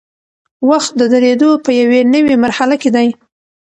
وخت 0.69 0.91
د 0.99 1.03
درېدو 1.13 1.49
په 1.65 1.71
یوې 1.81 1.99
نوي 2.13 2.35
مرحله 2.43 2.75
کې 2.81 2.89
دی. 2.95 3.07